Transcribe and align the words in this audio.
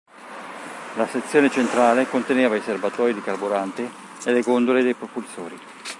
La 0.95 1.05
sezione 1.05 1.51
centrale 1.51 2.07
conteneva 2.09 2.55
i 2.55 2.61
serbatoi 2.61 3.13
di 3.13 3.21
carburante 3.21 3.87
e 4.25 4.31
le 4.31 4.41
gondole 4.41 4.81
dei 4.81 4.95
propulsori. 4.95 5.59